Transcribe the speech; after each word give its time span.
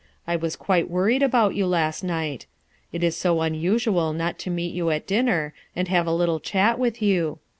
"I 0.25 0.35
was 0.35 0.55
quite 0.55 0.89
worried 0.89 1.21
about 1.21 1.53
you 1.53 1.67
last 1.67 2.03
night. 2.03 2.47
It 2.91 3.03
is 3.03 3.15
so 3.15 3.41
unusual 3.41 4.13
not 4.13 4.39
to 4.39 4.49
meet 4.49 4.73
you 4.73 4.89
at 4.89 5.05
dinner 5.05 5.53
and 5.75 5.87
have 5.89 6.07
a 6.07 6.11
little 6.15 6.39
chat 6.39 6.79
with 6.79 7.03
you. 7.03 7.37